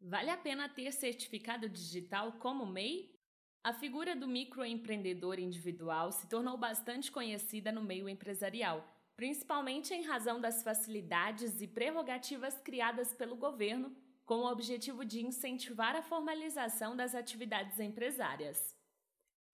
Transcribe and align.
Vale 0.00 0.30
a 0.30 0.36
pena 0.36 0.66
ter 0.66 0.92
certificado 0.92 1.68
digital 1.68 2.32
como 2.32 2.64
MEI? 2.64 3.14
A 3.62 3.74
figura 3.74 4.16
do 4.16 4.26
microempreendedor 4.26 5.38
individual 5.38 6.10
se 6.10 6.26
tornou 6.26 6.56
bastante 6.56 7.12
conhecida 7.12 7.70
no 7.70 7.82
meio 7.82 8.08
empresarial, 8.08 8.82
principalmente 9.14 9.92
em 9.92 10.02
razão 10.02 10.40
das 10.40 10.62
facilidades 10.62 11.60
e 11.60 11.66
prerrogativas 11.66 12.58
criadas 12.60 13.12
pelo 13.12 13.36
governo 13.36 13.94
com 14.24 14.36
o 14.36 14.50
objetivo 14.50 15.04
de 15.04 15.20
incentivar 15.20 15.94
a 15.94 16.02
formalização 16.02 16.96
das 16.96 17.14
atividades 17.14 17.78
empresárias. 17.78 18.74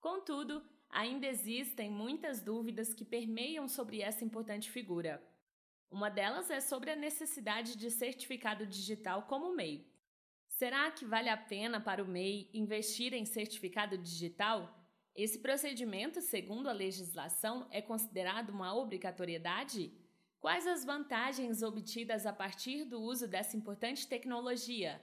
Contudo, 0.00 0.62
ainda 0.88 1.26
existem 1.26 1.90
muitas 1.90 2.40
dúvidas 2.40 2.94
que 2.94 3.04
permeiam 3.04 3.66
sobre 3.66 4.00
essa 4.00 4.24
importante 4.24 4.70
figura. 4.70 5.20
Uma 5.90 6.08
delas 6.08 6.50
é 6.50 6.60
sobre 6.60 6.92
a 6.92 6.96
necessidade 6.96 7.76
de 7.76 7.90
certificado 7.90 8.64
digital 8.64 9.22
como 9.22 9.52
MEI. 9.52 9.95
Será 10.58 10.90
que 10.90 11.04
vale 11.04 11.28
a 11.28 11.36
pena 11.36 11.78
para 11.78 12.02
o 12.02 12.08
MEI 12.08 12.48
investir 12.54 13.12
em 13.12 13.26
certificado 13.26 13.98
digital? 13.98 14.74
Esse 15.14 15.38
procedimento, 15.38 16.22
segundo 16.22 16.66
a 16.70 16.72
legislação, 16.72 17.68
é 17.70 17.82
considerado 17.82 18.48
uma 18.48 18.74
obrigatoriedade? 18.74 19.92
Quais 20.40 20.66
as 20.66 20.82
vantagens 20.82 21.62
obtidas 21.62 22.24
a 22.24 22.32
partir 22.32 22.84
do 22.84 22.98
uso 23.02 23.28
dessa 23.28 23.54
importante 23.54 24.08
tecnologia? 24.08 24.98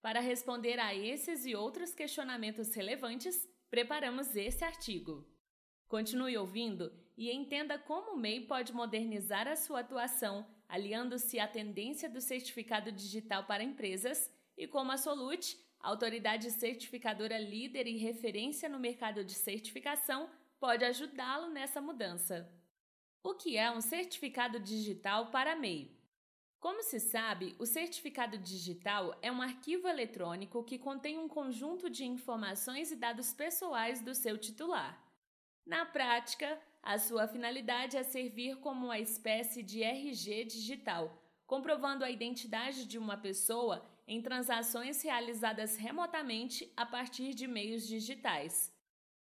Para 0.00 0.20
responder 0.20 0.78
a 0.78 0.94
esses 0.94 1.44
e 1.44 1.56
outros 1.56 1.92
questionamentos 1.92 2.72
relevantes, 2.72 3.48
preparamos 3.68 4.36
esse 4.36 4.62
artigo. 4.62 5.26
Continue 5.88 6.38
ouvindo 6.38 6.92
e 7.16 7.32
entenda 7.32 7.80
como 7.80 8.12
o 8.12 8.16
MEI 8.16 8.46
pode 8.46 8.72
modernizar 8.72 9.48
a 9.48 9.56
sua 9.56 9.80
atuação, 9.80 10.46
aliando-se 10.68 11.40
à 11.40 11.48
tendência 11.48 12.08
do 12.08 12.20
certificado 12.20 12.92
digital 12.92 13.42
para 13.42 13.64
empresas 13.64 14.30
e 14.56 14.66
como 14.66 14.92
a 14.92 14.96
Solute, 14.96 15.58
autoridade 15.80 16.50
certificadora 16.50 17.38
líder 17.38 17.86
e 17.86 17.96
referência 17.96 18.68
no 18.68 18.78
mercado 18.78 19.24
de 19.24 19.34
certificação, 19.34 20.30
pode 20.58 20.84
ajudá-lo 20.84 21.50
nessa 21.50 21.80
mudança. 21.80 22.50
O 23.22 23.34
que 23.34 23.56
é 23.56 23.70
um 23.70 23.80
certificado 23.80 24.58
digital 24.58 25.30
para 25.30 25.56
MEI? 25.56 25.94
Como 26.60 26.82
se 26.82 26.98
sabe, 26.98 27.54
o 27.58 27.66
certificado 27.66 28.38
digital 28.38 29.14
é 29.20 29.30
um 29.30 29.42
arquivo 29.42 29.86
eletrônico 29.86 30.64
que 30.64 30.78
contém 30.78 31.18
um 31.18 31.28
conjunto 31.28 31.90
de 31.90 32.06
informações 32.06 32.90
e 32.90 32.96
dados 32.96 33.34
pessoais 33.34 34.00
do 34.00 34.14
seu 34.14 34.38
titular. 34.38 34.98
Na 35.66 35.84
prática, 35.84 36.58
a 36.82 36.98
sua 36.98 37.28
finalidade 37.28 37.96
é 37.96 38.02
servir 38.02 38.56
como 38.60 38.86
uma 38.86 38.98
espécie 38.98 39.62
de 39.62 39.82
RG 39.82 40.44
digital, 40.44 41.22
comprovando 41.46 42.04
a 42.04 42.10
identidade 42.10 42.86
de 42.86 42.98
uma 42.98 43.16
pessoa 43.18 43.84
em 44.06 44.20
transações 44.20 45.02
realizadas 45.02 45.76
remotamente 45.76 46.72
a 46.76 46.84
partir 46.84 47.34
de 47.34 47.46
meios 47.46 47.86
digitais. 47.86 48.72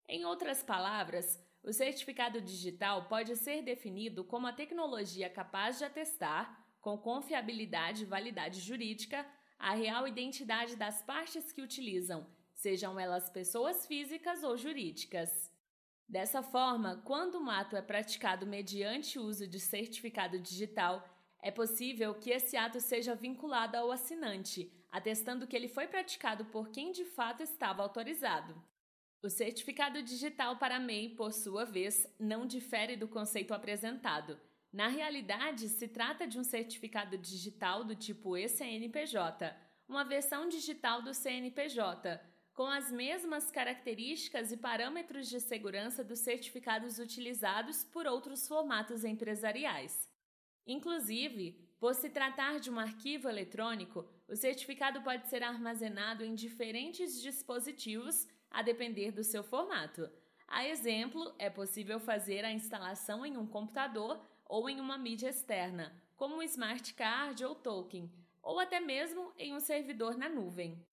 Em 0.09 0.25
outras 0.25 0.63
palavras, 0.63 1.39
o 1.63 1.73
certificado 1.73 2.41
digital 2.41 3.07
pode 3.07 3.37
ser 3.37 3.63
definido 3.63 4.25
como 4.25 4.47
a 4.47 4.53
tecnologia 4.53 5.29
capaz 5.29 5.79
de 5.79 5.85
atestar, 5.85 6.67
com 6.81 6.97
confiabilidade 6.97 8.03
e 8.03 8.07
validade 8.07 8.61
jurídica, 8.61 9.27
a 9.59 9.75
real 9.75 10.09
identidade 10.09 10.75
das 10.75 11.03
partes 11.03 11.53
que 11.53 11.61
utilizam, 11.61 12.27
sejam 12.55 12.99
elas 12.99 13.29
pessoas 13.29 13.87
físicas 13.87 14.43
ou 14.43 14.57
jurídicas. 14.57 15.53
Dessa 16.09 16.43
forma, 16.43 17.03
quando 17.05 17.39
um 17.39 17.51
ato 17.51 17.77
é 17.77 17.83
praticado 17.83 18.47
mediante 18.47 19.19
o 19.19 19.23
uso 19.23 19.47
de 19.47 19.61
certificado 19.61 20.41
digital, 20.41 21.07
é 21.43 21.51
possível 21.51 22.15
que 22.15 22.31
esse 22.31 22.57
ato 22.57 22.81
seja 22.81 23.15
vinculado 23.15 23.77
ao 23.77 23.91
assinante, 23.91 24.73
atestando 24.91 25.47
que 25.47 25.57
ele 25.57 25.69
foi 25.69 25.87
praticado 25.87 26.45
por 26.47 26.69
quem 26.69 26.93
de 26.93 27.05
fato 27.05 27.43
estava 27.43 27.83
autorizado. 27.83 28.55
O 29.23 29.29
certificado 29.29 30.03
digital 30.03 30.57
para 30.57 30.81
MEI, 30.81 31.11
por 31.11 31.33
sua 31.33 31.65
vez, 31.65 32.07
não 32.19 32.47
difere 32.47 32.97
do 32.97 33.07
conceito 33.07 33.53
apresentado. 33.53 34.41
Na 34.73 34.89
realidade, 34.89 35.69
se 35.69 35.89
trata 35.89 36.27
de 36.27 36.39
um 36.39 36.45
certificado 36.45 37.19
digital 37.19 37.85
do 37.85 37.95
tipo 37.95 38.37
ECNPJ, 38.37 39.55
uma 39.89 40.05
versão 40.05 40.49
digital 40.49 41.03
do 41.03 41.13
CNPJ, 41.13 42.21
com 42.55 42.67
as 42.67 42.91
mesmas 42.93 43.51
características 43.51 44.53
e 44.53 44.57
parâmetros 44.57 45.29
de 45.29 45.41
segurança 45.41 46.05
dos 46.05 46.21
certificados 46.21 46.99
utilizados 46.99 47.85
por 47.85 48.07
outros 48.07 48.47
formatos 48.47 49.05
empresariais. 49.05 50.10
Inclusive, 50.67 51.53
por 51.79 51.95
se 51.95 52.11
tratar 52.11 52.61
de 52.61 52.71
um 52.71 52.79
arquivo 52.79 53.29
eletrônico, 53.29 54.07
o 54.29 54.37
certificado 54.37 55.01
pode 55.03 55.29
ser 55.29 55.43
armazenado 55.43 56.25
em 56.25 56.35
diferentes 56.35 57.21
dispositivos 57.21 58.29
a 58.51 58.63
depender 58.63 59.11
do 59.13 59.25
seu 59.25 59.43
formato. 59.43 60.11
A 60.47 60.67
exemplo, 60.67 61.35
é 61.39 61.49
possível 61.49 61.99
fazer 61.99 62.45
a 62.45 62.53
instalação 62.53 63.25
em 63.25 63.37
um 63.37 63.47
computador 63.47 64.21
ou 64.45 64.69
em 64.69 64.81
uma 64.81 64.99
mídia 64.99 65.29
externa, 65.29 65.95
como 66.17 66.37
um 66.37 66.43
smart 66.43 66.93
card 66.95 67.45
ou 67.45 67.55
token, 67.55 68.13
ou 68.43 68.59
até 68.59 68.81
mesmo 68.81 69.33
em 69.39 69.55
um 69.55 69.61
servidor 69.61 70.19
na 70.19 70.29
nuvem. 70.29 70.85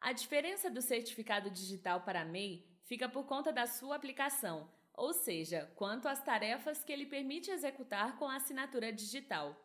A 0.00 0.12
diferença 0.12 0.68
do 0.68 0.82
certificado 0.82 1.48
digital 1.48 2.02
para 2.02 2.24
MEI 2.24 2.66
fica 2.82 3.08
por 3.08 3.24
conta 3.24 3.52
da 3.52 3.66
sua 3.66 3.96
aplicação, 3.96 4.68
ou 4.96 5.12
seja, 5.12 5.70
quanto 5.74 6.06
às 6.08 6.22
tarefas 6.22 6.84
que 6.84 6.92
ele 6.92 7.06
permite 7.06 7.50
executar 7.50 8.16
com 8.18 8.26
a 8.26 8.36
assinatura 8.36 8.92
digital. 8.92 9.56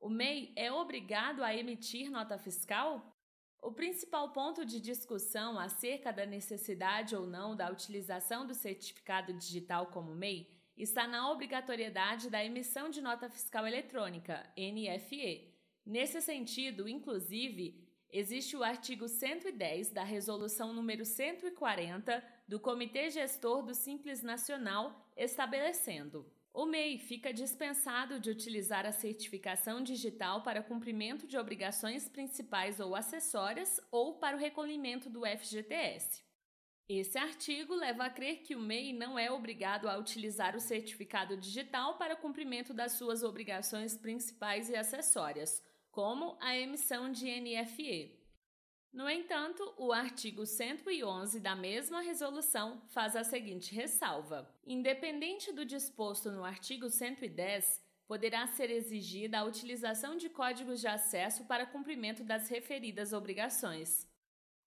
O 0.00 0.08
MEI 0.08 0.52
é 0.56 0.72
obrigado 0.72 1.44
a 1.44 1.54
emitir 1.54 2.10
nota 2.10 2.38
fiscal? 2.38 3.16
O 3.60 3.70
principal 3.70 4.32
ponto 4.32 4.64
de 4.64 4.80
discussão 4.80 5.58
acerca 5.58 6.12
da 6.12 6.26
necessidade 6.26 7.14
ou 7.14 7.26
não 7.26 7.54
da 7.54 7.70
utilização 7.70 8.44
do 8.44 8.54
certificado 8.54 9.32
digital 9.32 9.86
como 9.86 10.14
MEI 10.14 10.50
está 10.76 11.06
na 11.06 11.30
obrigatoriedade 11.30 12.28
da 12.28 12.44
emissão 12.44 12.88
de 12.88 13.00
nota 13.00 13.28
fiscal 13.28 13.66
eletrônica, 13.66 14.42
NFE. 14.56 15.54
Nesse 15.84 16.20
sentido, 16.20 16.88
inclusive, 16.88 17.81
existe 18.12 18.56
o 18.56 18.62
artigo 18.62 19.08
110 19.08 19.90
da 19.90 20.04
Resolução 20.04 20.72
número 20.72 21.04
140 21.04 22.22
do 22.46 22.60
Comitê 22.60 23.08
Gestor 23.08 23.62
do 23.62 23.74
Simples 23.74 24.22
Nacional, 24.22 25.10
estabelecendo: 25.16 26.30
o 26.52 26.66
MEI 26.66 26.98
fica 26.98 27.32
dispensado 27.32 28.20
de 28.20 28.30
utilizar 28.30 28.84
a 28.84 28.92
certificação 28.92 29.82
digital 29.82 30.42
para 30.42 30.62
cumprimento 30.62 31.26
de 31.26 31.38
obrigações 31.38 32.06
principais 32.06 32.78
ou 32.78 32.94
acessórias 32.94 33.80
ou 33.90 34.18
para 34.18 34.36
o 34.36 34.38
recolhimento 34.38 35.08
do 35.08 35.22
FGTS. 35.24 36.22
Esse 36.86 37.16
artigo 37.16 37.74
leva 37.74 38.04
a 38.04 38.10
crer 38.10 38.42
que 38.42 38.54
o 38.54 38.60
MEI 38.60 38.92
não 38.92 39.18
é 39.18 39.30
obrigado 39.30 39.88
a 39.88 39.96
utilizar 39.96 40.54
o 40.54 40.60
certificado 40.60 41.38
digital 41.38 41.96
para 41.96 42.16
cumprimento 42.16 42.74
das 42.74 42.92
suas 42.92 43.22
obrigações 43.22 43.96
principais 43.96 44.68
e 44.68 44.76
acessórias, 44.76 45.62
como 45.92 46.38
a 46.40 46.56
emissão 46.56 47.12
de 47.12 47.26
NFE. 47.26 48.18
No 48.90 49.08
entanto, 49.08 49.74
o 49.76 49.92
artigo 49.92 50.44
111 50.44 51.38
da 51.38 51.54
mesma 51.54 52.00
resolução 52.00 52.82
faz 52.88 53.14
a 53.14 53.22
seguinte 53.22 53.74
ressalva: 53.74 54.50
independente 54.66 55.52
do 55.52 55.64
disposto 55.64 56.30
no 56.32 56.44
artigo 56.44 56.88
110, 56.88 57.82
poderá 58.06 58.46
ser 58.46 58.70
exigida 58.70 59.38
a 59.38 59.44
utilização 59.44 60.16
de 60.16 60.28
códigos 60.28 60.80
de 60.80 60.88
acesso 60.88 61.44
para 61.44 61.66
cumprimento 61.66 62.24
das 62.24 62.48
referidas 62.48 63.12
obrigações. 63.12 64.06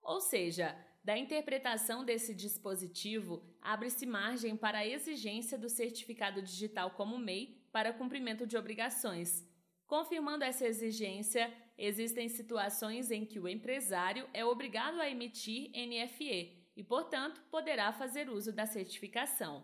Ou 0.01 0.21
seja, 0.21 0.77
da 1.03 1.17
interpretação 1.17 2.03
desse 2.03 2.33
dispositivo, 2.33 3.43
abre-se 3.61 4.05
margem 4.05 4.55
para 4.55 4.79
a 4.79 4.87
exigência 4.87 5.57
do 5.57 5.69
certificado 5.69 6.41
digital 6.41 6.91
como 6.91 7.17
MEI 7.17 7.63
para 7.71 7.93
cumprimento 7.93 8.45
de 8.47 8.57
obrigações. 8.57 9.54
Confirmando 9.87 10.43
essa 10.43 10.65
exigência, 10.65 11.53
existem 11.77 12.27
situações 12.27 13.11
em 13.11 13.23
que 13.23 13.39
o 13.39 13.47
empresário 13.47 14.27
é 14.33 14.43
obrigado 14.43 14.99
a 14.99 15.09
emitir 15.09 15.69
NFE 15.69 16.71
e, 16.75 16.83
portanto, 16.83 17.41
poderá 17.51 17.93
fazer 17.93 18.29
uso 18.29 18.51
da 18.51 18.65
certificação. 18.65 19.63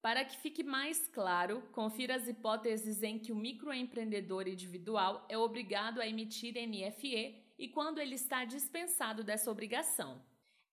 Para 0.00 0.24
que 0.24 0.38
fique 0.38 0.62
mais 0.62 1.06
claro, 1.08 1.62
confira 1.72 2.14
as 2.14 2.26
hipóteses 2.26 3.02
em 3.02 3.18
que 3.18 3.30
o 3.30 3.36
microempreendedor 3.36 4.48
individual 4.48 5.26
é 5.28 5.36
obrigado 5.36 6.00
a 6.00 6.06
emitir 6.06 6.54
NFE 6.54 7.44
e 7.58 7.68
quando 7.68 7.98
ele 7.98 8.14
está 8.14 8.44
dispensado 8.44 9.22
dessa 9.22 9.50
obrigação. 9.50 10.22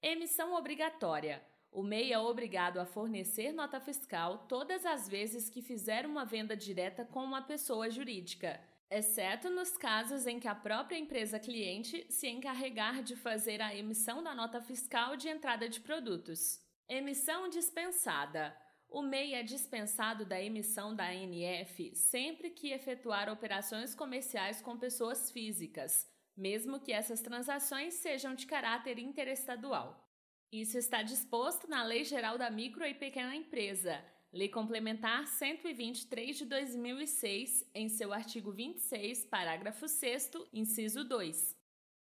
Emissão 0.02 0.54
obrigatória. 0.54 1.44
O 1.72 1.84
MEI 1.84 2.14
é 2.14 2.20
obrigado 2.20 2.78
a 2.78 2.86
fornecer 2.86 3.52
nota 3.52 3.82
fiscal 3.82 4.46
todas 4.48 4.86
as 4.86 5.10
vezes 5.10 5.50
que 5.50 5.62
fizer 5.62 6.06
uma 6.06 6.24
venda 6.24 6.56
direta 6.56 7.04
com 7.04 7.22
uma 7.22 7.42
pessoa 7.42 7.90
jurídica 7.90 8.62
exceto 8.90 9.50
nos 9.50 9.78
casos 9.78 10.28
em 10.28 10.40
que 10.40 10.48
a 10.48 10.56
própria 10.56 10.98
empresa 10.98 11.40
cliente 11.40 12.06
se 12.10 12.28
encarregar 12.28 13.04
de 13.04 13.16
fazer 13.16 13.62
a 13.62 13.76
emissão 13.76 14.24
da 14.24 14.36
nota 14.36 14.62
fiscal 14.62 15.16
de 15.16 15.28
entrada 15.28 15.68
de 15.68 15.80
produtos. 15.80 16.60
Emissão 16.88 17.50
dispensada. 17.50 18.56
O 18.88 19.02
MEI 19.02 19.34
é 19.34 19.44
dispensado 19.44 20.26
da 20.26 20.42
emissão 20.42 20.96
da 20.96 21.10
ANF 21.10 21.96
sempre 21.96 22.52
que 22.52 22.72
efetuar 22.72 23.28
operações 23.30 23.96
comerciais 23.96 24.62
com 24.62 24.78
pessoas 24.78 25.32
físicas, 25.32 26.08
mesmo 26.38 26.80
que 26.80 26.94
essas 26.94 27.22
transações 27.22 27.96
sejam 27.96 28.36
de 28.36 28.46
caráter 28.46 29.00
interestadual. 29.00 30.06
Isso 30.52 30.78
está 30.78 31.02
disposto 31.02 31.68
na 31.68 31.84
Lei 31.84 32.04
Geral 32.04 32.38
da 32.38 32.50
Micro 32.50 32.86
e 32.86 32.94
Pequena 32.94 33.36
Empresa, 33.36 34.02
Lei 34.36 34.50
Complementar 34.50 35.26
123 35.28 36.40
de 36.40 36.44
2006, 36.44 37.66
em 37.74 37.88
seu 37.88 38.12
artigo 38.12 38.52
26, 38.52 39.24
parágrafo 39.28 39.88
6, 39.88 40.32
inciso 40.52 41.06
2, 41.06 41.56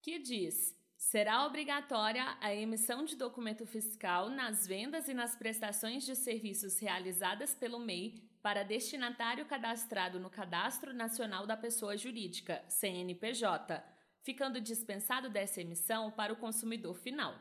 que 0.01 0.17
diz: 0.21 0.73
será 0.97 1.45
obrigatória 1.45 2.25
a 2.41 2.55
emissão 2.55 3.05
de 3.05 3.17
documento 3.17 3.67
fiscal 3.67 4.31
nas 4.31 4.65
vendas 4.65 5.09
e 5.09 5.13
nas 5.13 5.35
prestações 5.35 6.07
de 6.07 6.15
serviços 6.15 6.79
realizadas 6.79 7.53
pelo 7.53 7.81
MEI 7.81 8.23
para 8.41 8.63
destinatário 8.63 9.45
cadastrado 9.47 10.21
no 10.21 10.31
Cadastro 10.31 10.95
Nacional 10.95 11.49
da 11.49 11.57
Pessoa 11.57 11.97
Jurídica, 11.97 12.65
CNPJ, 12.69 13.83
ficando 14.23 14.61
dispensado 14.61 15.29
dessa 15.29 15.63
emissão 15.63 16.13
para 16.13 16.33
o 16.33 16.37
consumidor 16.37 16.95
final. 16.95 17.35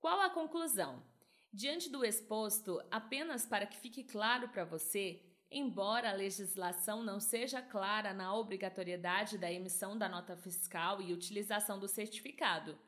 Qual 0.00 0.18
a 0.18 0.30
conclusão? 0.30 1.09
Diante 1.52 1.90
do 1.90 2.04
exposto, 2.04 2.80
apenas 2.90 3.44
para 3.44 3.66
que 3.66 3.76
fique 3.76 4.04
claro 4.04 4.48
para 4.48 4.64
você, 4.64 5.20
embora 5.50 6.10
a 6.10 6.14
legislação 6.14 7.02
não 7.02 7.18
seja 7.18 7.60
clara 7.60 8.14
na 8.14 8.34
obrigatoriedade 8.34 9.36
da 9.36 9.50
emissão 9.50 9.98
da 9.98 10.08
nota 10.08 10.36
fiscal 10.36 11.02
e 11.02 11.12
utilização 11.12 11.78
do 11.78 11.88
certificado, 11.88 12.78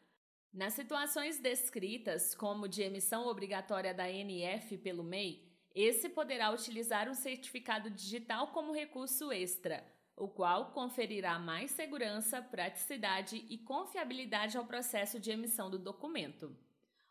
nas 0.53 0.75
situações 0.75 1.39
descritas, 1.39 2.35
como 2.35 2.69
de 2.69 2.83
emissão 2.83 3.27
obrigatória 3.27 3.95
da 3.95 4.11
NF 4.11 4.77
pelo 4.77 5.03
MEI, 5.03 5.51
esse 5.75 6.11
poderá 6.11 6.51
utilizar 6.51 7.09
um 7.09 7.15
certificado 7.15 7.89
digital 7.89 8.49
como 8.49 8.75
recurso 8.75 9.33
extra, 9.33 9.83
o 10.15 10.29
qual 10.29 10.71
conferirá 10.73 11.39
mais 11.39 11.71
segurança, 11.71 12.43
praticidade 12.43 13.47
e 13.49 13.57
confiabilidade 13.57 14.59
ao 14.59 14.67
processo 14.67 15.19
de 15.19 15.31
emissão 15.31 15.71
do 15.71 15.79
documento. 15.79 16.55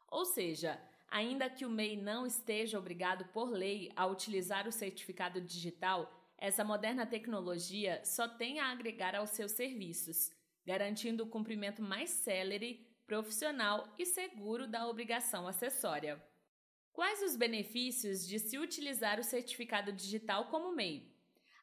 Ou 0.08 0.24
seja, 0.24 0.80
ainda 1.12 1.50
que 1.50 1.66
o 1.66 1.70
MEI 1.70 1.98
não 1.98 2.26
esteja 2.26 2.80
obrigado 2.80 3.26
por 3.26 3.52
lei 3.52 3.92
a 3.96 4.08
utilizar 4.08 4.68
o 4.68 4.72
certificado 4.72 5.42
digital, 5.42 6.10
essa 6.38 6.64
moderna 6.64 7.06
tecnologia 7.06 8.02
só 8.04 8.28
tem 8.28 8.60
a 8.60 8.72
agregar 8.72 9.14
aos 9.14 9.32
seus 9.32 9.52
serviços, 9.52 10.32
garantindo 10.66 11.24
o 11.24 11.30
cumprimento 11.30 11.82
mais 11.82 12.10
célere, 12.10 12.88
profissional 13.06 13.94
e 14.00 14.06
seguro 14.06 14.66
da 14.66 14.88
obrigação 14.88 15.48
acessória. 15.48 16.24
Quais 16.94 17.22
os 17.22 17.36
benefícios 17.36 18.28
de 18.28 18.40
se 18.40 18.58
utilizar 18.58 19.20
o 19.20 19.24
certificado 19.24 19.92
digital 19.92 20.46
como 20.46 20.74
MEI? 20.74 21.12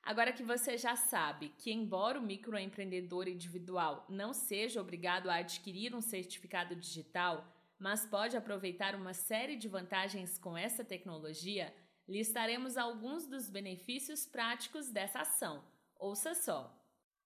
Agora 0.02 0.32
que 0.32 0.42
você 0.42 0.78
já 0.78 0.94
sabe 0.94 1.52
que, 1.58 1.70
embora 1.70 2.18
o 2.18 2.22
microempreendedor 2.22 3.28
individual 3.28 4.06
não 4.08 4.32
seja 4.32 4.80
obrigado 4.80 5.28
a 5.28 5.36
adquirir 5.36 5.94
um 5.94 6.00
certificado 6.00 6.76
digital, 6.76 7.46
mas 7.78 8.04
pode 8.04 8.36
aproveitar 8.36 8.94
uma 8.94 9.14
série 9.14 9.56
de 9.56 9.68
vantagens 9.68 10.36
com 10.38 10.56
essa 10.56 10.84
tecnologia, 10.84 11.74
listaremos 12.08 12.76
alguns 12.76 13.26
dos 13.26 13.48
benefícios 13.48 14.26
práticos 14.26 14.88
dessa 14.88 15.20
ação. 15.20 15.62
Ouça 15.98 16.34
só: 16.34 16.74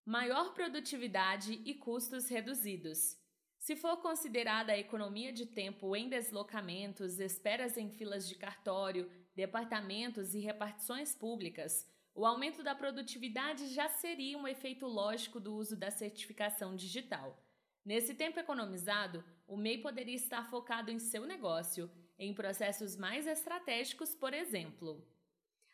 maior 0.04 0.52
produtividade 0.52 1.62
e 1.64 1.74
custos 1.74 2.28
reduzidos. 2.28 3.16
Se 3.58 3.76
for 3.76 3.98
considerada 3.98 4.72
a 4.72 4.78
economia 4.78 5.32
de 5.32 5.46
tempo 5.46 5.94
em 5.94 6.08
deslocamentos, 6.08 7.20
esperas 7.20 7.76
em 7.76 7.88
filas 7.88 8.28
de 8.28 8.34
cartório, 8.34 9.08
departamentos 9.36 10.34
e 10.34 10.40
repartições 10.40 11.14
públicas, 11.14 11.88
o 12.14 12.26
aumento 12.26 12.62
da 12.62 12.74
produtividade 12.74 13.68
já 13.68 13.88
seria 13.88 14.36
um 14.36 14.48
efeito 14.48 14.86
lógico 14.86 15.38
do 15.38 15.54
uso 15.54 15.76
da 15.76 15.90
certificação 15.90 16.74
digital. 16.74 17.40
Nesse 17.84 18.14
tempo 18.14 18.38
economizado, 18.38 19.24
o 19.46 19.56
MEI 19.56 19.78
poderia 19.78 20.14
estar 20.14 20.48
focado 20.48 20.90
em 20.90 20.98
seu 20.98 21.26
negócio, 21.26 21.90
em 22.18 22.32
processos 22.32 22.96
mais 22.96 23.26
estratégicos, 23.26 24.14
por 24.14 24.32
exemplo. 24.32 25.06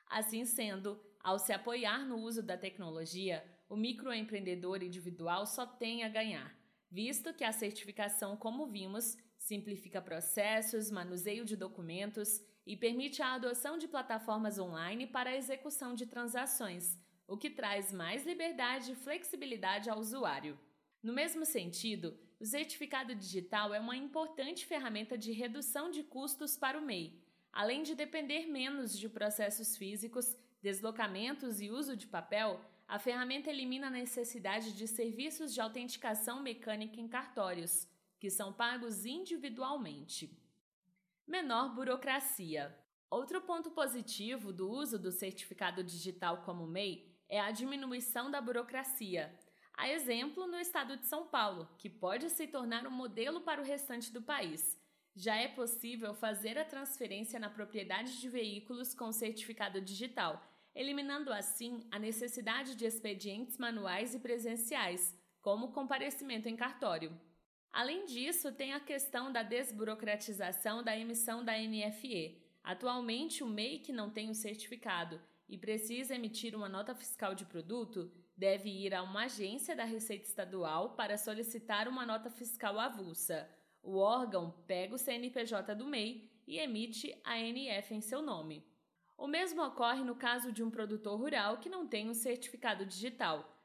Assim 0.06 0.44
sendo, 0.44 0.98
ao 1.20 1.38
se 1.38 1.52
apoiar 1.52 2.06
no 2.06 2.16
uso 2.16 2.42
da 2.42 2.56
tecnologia, 2.56 3.44
o 3.68 3.76
microempreendedor 3.76 4.82
individual 4.82 5.46
só 5.46 5.66
tem 5.66 6.02
a 6.02 6.08
ganhar 6.08 6.58
visto 6.90 7.34
que 7.34 7.44
a 7.44 7.52
certificação, 7.52 8.36
como 8.36 8.66
vimos, 8.66 9.16
simplifica 9.38 10.00
processos, 10.00 10.90
manuseio 10.90 11.44
de 11.44 11.56
documentos 11.56 12.40
e 12.66 12.76
permite 12.76 13.22
a 13.22 13.34
adoção 13.34 13.78
de 13.78 13.88
plataformas 13.88 14.58
online 14.58 15.06
para 15.06 15.30
a 15.30 15.36
execução 15.36 15.94
de 15.94 16.06
transações, 16.06 16.98
o 17.26 17.36
que 17.36 17.50
traz 17.50 17.92
mais 17.92 18.26
liberdade 18.26 18.92
e 18.92 18.96
flexibilidade 18.96 19.88
ao 19.88 19.98
usuário. 19.98 20.58
No 21.02 21.12
mesmo 21.12 21.44
sentido, 21.44 22.18
o 22.40 22.44
certificado 22.44 23.14
digital 23.14 23.74
é 23.74 23.80
uma 23.80 23.96
importante 23.96 24.66
ferramenta 24.66 25.16
de 25.16 25.32
redução 25.32 25.90
de 25.90 26.02
custos 26.02 26.56
para 26.56 26.78
o 26.78 26.82
MEI, 26.82 27.20
além 27.52 27.82
de 27.82 27.94
depender 27.94 28.46
menos 28.46 28.98
de 28.98 29.08
processos 29.08 29.76
físicos, 29.76 30.36
deslocamentos 30.60 31.60
e 31.60 31.70
uso 31.70 31.96
de 31.96 32.06
papel 32.06 32.60
a 32.88 32.98
ferramenta 32.98 33.50
elimina 33.50 33.88
a 33.88 33.90
necessidade 33.90 34.72
de 34.72 34.88
serviços 34.88 35.52
de 35.52 35.60
autenticação 35.60 36.42
mecânica 36.42 36.98
em 36.98 37.06
cartórios, 37.06 37.86
que 38.18 38.30
são 38.30 38.50
pagos 38.50 39.04
individualmente. 39.04 40.34
Menor 41.26 41.74
burocracia. 41.74 42.74
Outro 43.10 43.42
ponto 43.42 43.70
positivo 43.72 44.54
do 44.54 44.70
uso 44.70 44.98
do 44.98 45.12
certificado 45.12 45.84
digital 45.84 46.38
como 46.44 46.66
MEI 46.66 47.14
é 47.28 47.38
a 47.38 47.50
diminuição 47.50 48.30
da 48.30 48.40
burocracia. 48.40 49.38
A 49.78 49.88
exemplo 49.88 50.46
no 50.46 50.58
estado 50.58 50.98
de 50.98 51.06
São 51.06 51.26
Paulo, 51.26 51.66
que 51.78 51.88
pode 51.88 52.28
se 52.28 52.46
tornar 52.46 52.86
um 52.86 52.90
modelo 52.90 53.40
para 53.40 53.62
o 53.62 53.64
restante 53.64 54.12
do 54.12 54.20
país. 54.20 54.78
Já 55.16 55.36
é 55.36 55.48
possível 55.48 56.12
fazer 56.12 56.58
a 56.58 56.64
transferência 56.66 57.40
na 57.40 57.48
propriedade 57.48 58.20
de 58.20 58.28
veículos 58.28 58.92
com 58.92 59.10
certificado 59.10 59.80
digital 59.80 60.42
eliminando 60.78 61.32
assim 61.32 61.80
a 61.90 61.98
necessidade 61.98 62.76
de 62.76 62.86
expedientes 62.86 63.58
manuais 63.58 64.14
e 64.14 64.20
presenciais, 64.20 65.12
como 65.42 65.72
comparecimento 65.72 66.48
em 66.48 66.54
cartório. 66.54 67.18
Além 67.72 68.06
disso, 68.06 68.52
tem 68.52 68.72
a 68.72 68.78
questão 68.78 69.32
da 69.32 69.42
desburocratização 69.42 70.80
da 70.84 70.96
emissão 70.96 71.44
da 71.44 71.58
NFE. 71.58 72.40
Atualmente, 72.62 73.42
o 73.42 73.48
MEI 73.48 73.80
que 73.80 73.92
não 73.92 74.08
tem 74.08 74.30
o 74.30 74.34
certificado 74.34 75.20
e 75.48 75.56
precisa 75.56 76.14
emitir 76.14 76.54
uma 76.54 76.68
nota 76.68 76.94
fiscal 76.94 77.34
de 77.34 77.44
produto 77.44 78.12
deve 78.36 78.70
ir 78.70 78.94
a 78.94 79.02
uma 79.02 79.24
agência 79.24 79.74
da 79.74 79.84
Receita 79.84 80.26
Estadual 80.26 80.90
para 80.90 81.18
solicitar 81.18 81.88
uma 81.88 82.06
nota 82.06 82.30
fiscal 82.30 82.78
avulsa. 82.78 83.48
O 83.82 83.96
órgão 83.96 84.54
pega 84.66 84.94
o 84.94 84.98
CNPJ 84.98 85.74
do 85.74 85.86
MEI 85.86 86.30
e 86.46 86.58
emite 86.58 87.18
a 87.24 87.38
NF 87.38 87.94
em 87.94 88.00
seu 88.00 88.22
nome. 88.22 88.64
O 89.16 89.26
mesmo 89.26 89.60
ocorre 89.64 90.04
no 90.04 90.14
caso 90.14 90.52
de 90.52 90.62
um 90.62 90.70
produtor 90.70 91.18
rural 91.18 91.58
que 91.58 91.68
não 91.68 91.86
tem 91.86 92.08
um 92.08 92.14
certificado 92.14 92.86
digital. 92.86 93.58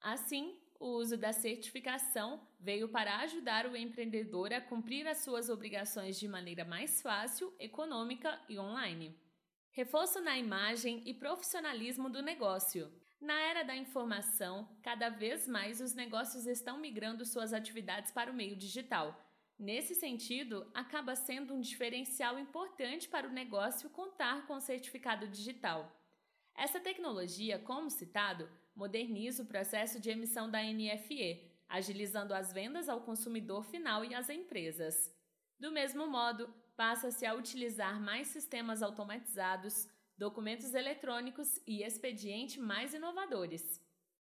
Assim, 0.00 0.58
o 0.80 0.86
uso 0.88 1.16
da 1.16 1.32
certificação 1.32 2.40
veio 2.58 2.88
para 2.88 3.18
ajudar 3.18 3.66
o 3.66 3.76
empreendedor 3.76 4.52
a 4.52 4.60
cumprir 4.60 5.06
as 5.06 5.18
suas 5.18 5.50
obrigações 5.50 6.18
de 6.18 6.26
maneira 6.26 6.64
mais 6.64 7.02
fácil, 7.02 7.52
econômica 7.58 8.40
e 8.48 8.58
online. 8.58 9.14
Reforço 9.76 10.20
na 10.20 10.36
imagem 10.36 11.02
e 11.06 11.14
profissionalismo 11.14 12.08
do 12.08 12.22
negócio. 12.22 12.90
Na 13.20 13.38
era 13.40 13.62
da 13.62 13.76
informação, 13.76 14.68
cada 14.82 15.08
vez 15.08 15.46
mais 15.46 15.80
os 15.80 15.94
negócios 15.94 16.46
estão 16.46 16.78
migrando 16.78 17.24
suas 17.24 17.52
atividades 17.52 18.10
para 18.10 18.30
o 18.30 18.34
meio 18.34 18.56
digital 18.56 19.14
Nesse 19.58 19.94
sentido, 19.94 20.70
acaba 20.74 21.16
sendo 21.16 21.54
um 21.54 21.60
diferencial 21.60 22.38
importante 22.38 23.08
para 23.08 23.26
o 23.26 23.32
negócio 23.32 23.88
contar 23.88 24.46
com 24.46 24.54
o 24.54 24.60
certificado 24.60 25.26
digital. 25.26 25.90
Essa 26.54 26.78
tecnologia, 26.78 27.58
como 27.58 27.90
citado, 27.90 28.50
moderniza 28.74 29.42
o 29.42 29.46
processo 29.46 29.98
de 29.98 30.10
emissão 30.10 30.50
da 30.50 30.62
NFE, 30.62 31.50
agilizando 31.66 32.34
as 32.34 32.52
vendas 32.52 32.86
ao 32.86 33.00
consumidor 33.00 33.64
final 33.64 34.04
e 34.04 34.14
às 34.14 34.28
empresas. 34.28 35.10
Do 35.58 35.72
mesmo 35.72 36.06
modo, 36.06 36.52
passa-se 36.76 37.24
a 37.24 37.34
utilizar 37.34 38.00
mais 38.00 38.28
sistemas 38.28 38.82
automatizados, 38.82 39.88
documentos 40.16 40.74
eletrônicos 40.74 41.60
e 41.66 41.82
expediente 41.82 42.60
mais 42.60 42.94
inovadores. 42.94 43.80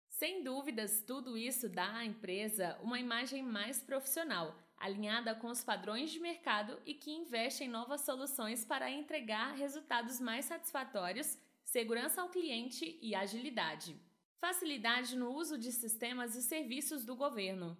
Sem 0.09 0.43
dúvidas, 0.43 1.01
tudo 1.01 1.37
isso 1.37 1.67
dá 1.67 1.97
à 1.97 2.05
empresa 2.05 2.77
uma 2.81 2.99
imagem 2.99 3.41
mais 3.41 3.81
profissional 3.81 4.55
alinhada 4.83 5.33
com 5.33 5.47
os 5.47 5.63
padrões 5.63 6.11
de 6.11 6.19
mercado 6.19 6.77
e 6.85 6.93
que 6.93 7.09
investe 7.09 7.63
em 7.63 7.69
novas 7.69 8.01
soluções 8.01 8.65
para 8.65 8.91
entregar 8.91 9.55
resultados 9.55 10.19
mais 10.19 10.43
satisfatórios, 10.43 11.37
segurança 11.63 12.21
ao 12.21 12.27
cliente 12.27 12.99
e 13.01 13.15
agilidade. 13.15 13.97
Facilidade 14.35 15.15
no 15.15 15.29
uso 15.29 15.57
de 15.57 15.71
sistemas 15.71 16.35
e 16.35 16.43
serviços 16.43 17.05
do 17.05 17.15
governo. 17.15 17.77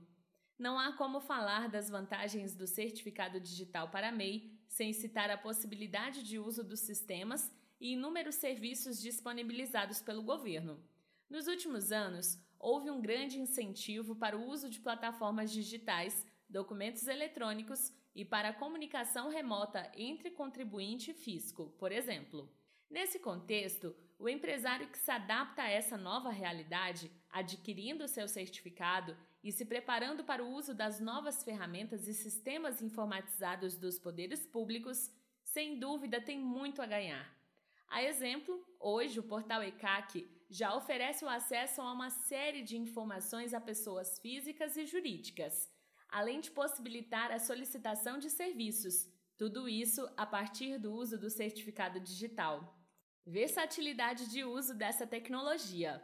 Não 0.57 0.79
há 0.79 0.93
como 0.93 1.19
falar 1.19 1.67
das 1.67 1.89
vantagens 1.89 2.55
do 2.55 2.65
certificado 2.65 3.37
digital 3.37 3.89
para 3.89 4.09
MEI 4.09 4.52
sem 4.67 4.93
citar 4.93 5.29
a 5.29 5.37
possibilidade 5.37 6.23
de 6.23 6.39
uso 6.39 6.63
dos 6.63 6.79
sistemas 6.79 7.51
e 7.79 7.93
inúmeros 7.93 8.35
serviços 8.35 9.01
disponibilizados 9.01 10.01
pelo 10.01 10.23
governo. 10.23 10.81
Nos 11.29 11.47
últimos 11.47 11.91
anos, 11.91 12.39
houve 12.59 12.89
um 12.89 13.01
grande 13.01 13.39
incentivo 13.39 14.15
para 14.15 14.37
o 14.37 14.47
uso 14.47 14.69
de 14.69 14.79
plataformas 14.79 15.51
digitais, 15.51 16.25
documentos 16.47 17.07
eletrônicos 17.07 17.91
e 18.15 18.23
para 18.23 18.49
a 18.49 18.53
comunicação 18.53 19.29
remota 19.29 19.91
entre 19.95 20.31
contribuinte 20.31 21.11
e 21.11 21.13
fisco, 21.13 21.73
por 21.77 21.91
exemplo. 21.91 22.49
Nesse 22.93 23.17
contexto, 23.17 23.95
o 24.19 24.29
empresário 24.29 24.87
que 24.87 24.99
se 24.99 25.09
adapta 25.09 25.63
a 25.63 25.67
essa 25.67 25.97
nova 25.97 26.29
realidade, 26.29 27.11
adquirindo 27.27 28.07
seu 28.07 28.27
certificado 28.27 29.17
e 29.43 29.51
se 29.51 29.65
preparando 29.65 30.23
para 30.23 30.43
o 30.43 30.51
uso 30.51 30.75
das 30.75 30.99
novas 30.99 31.43
ferramentas 31.43 32.07
e 32.07 32.13
sistemas 32.13 32.83
informatizados 32.83 33.75
dos 33.75 33.97
poderes 33.97 34.45
públicos, 34.45 35.09
sem 35.43 35.79
dúvida 35.79 36.21
tem 36.21 36.37
muito 36.37 36.83
a 36.83 36.85
ganhar. 36.85 37.35
A 37.87 38.03
exemplo, 38.03 38.63
hoje 38.79 39.19
o 39.19 39.23
portal 39.23 39.63
ECAC 39.63 40.29
já 40.47 40.75
oferece 40.75 41.25
o 41.25 41.29
acesso 41.29 41.81
a 41.81 41.91
uma 41.91 42.11
série 42.11 42.61
de 42.61 42.77
informações 42.77 43.55
a 43.55 43.59
pessoas 43.59 44.19
físicas 44.19 44.77
e 44.77 44.85
jurídicas, 44.85 45.67
além 46.07 46.39
de 46.39 46.51
possibilitar 46.51 47.31
a 47.31 47.39
solicitação 47.39 48.19
de 48.19 48.29
serviços, 48.29 49.11
tudo 49.35 49.67
isso 49.67 50.07
a 50.15 50.27
partir 50.27 50.77
do 50.77 50.93
uso 50.93 51.17
do 51.17 51.31
certificado 51.31 51.99
digital. 51.99 52.82
Versatilidade 53.25 54.29
de 54.29 54.43
uso 54.43 54.73
dessa 54.73 55.07
tecnologia. 55.07 56.03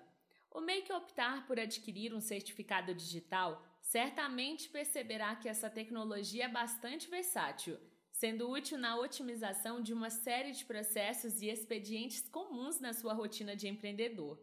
O 0.50 0.62
MEI 0.62 0.84
que 0.84 0.94
optar 0.94 1.46
por 1.46 1.60
adquirir 1.60 2.14
um 2.14 2.22
certificado 2.22 2.96
digital 2.96 3.62
certamente 3.82 4.70
perceberá 4.70 5.36
que 5.36 5.50
essa 5.50 5.70
tecnologia 5.70 6.46
é 6.46 6.48
bastante 6.48 7.10
versátil, 7.10 7.78
sendo 8.10 8.50
útil 8.50 8.78
na 8.78 8.96
otimização 8.98 9.82
de 9.82 9.92
uma 9.92 10.10
série 10.10 10.54
de 10.54 10.64
processos 10.64 11.42
e 11.42 11.50
expedientes 11.50 12.22
comuns 12.30 12.80
na 12.80 12.94
sua 12.94 13.14
rotina 13.14 13.54
de 13.54 13.68
empreendedor. 13.68 14.40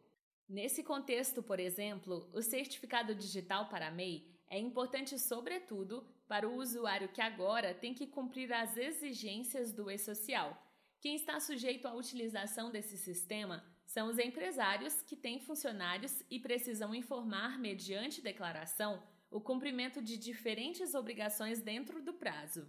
Nesse 0.47 0.83
contexto, 0.83 1.43
por 1.43 1.59
exemplo, 1.59 2.29
o 2.35 2.43
certificado 2.43 3.15
digital 3.15 3.71
para 3.71 3.91
MEI 3.91 4.31
é 4.49 4.59
importante, 4.59 5.19
sobretudo, 5.19 6.07
para 6.29 6.47
o 6.47 6.57
usuário 6.57 7.09
que 7.09 7.23
agora 7.23 7.73
tem 7.73 7.95
que 7.95 8.07
cumprir 8.07 8.53
as 8.53 8.77
exigências 8.77 9.73
do 9.73 9.91
e-social. 9.91 10.66
Quem 11.07 11.15
está 11.15 11.39
sujeito 11.39 11.87
à 11.87 11.95
utilização 11.95 12.69
desse 12.69 12.99
sistema 12.99 13.65
são 13.85 14.09
os 14.09 14.19
empresários 14.19 15.03
que 15.03 15.15
têm 15.15 15.39
funcionários 15.39 16.21
e 16.29 16.41
precisam 16.41 16.93
informar, 16.93 17.61
mediante 17.61 18.21
declaração, 18.21 19.01
o 19.31 19.41
cumprimento 19.41 20.03
de 20.03 20.19
diferentes 20.19 20.97
obrigações 20.97 21.61
dentro 21.61 22.03
do 22.03 22.13
prazo. 22.13 22.69